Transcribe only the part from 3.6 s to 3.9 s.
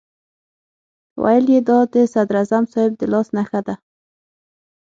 ده.